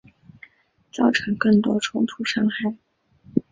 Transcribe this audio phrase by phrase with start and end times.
[0.91, 2.75] 造成更多冲突伤害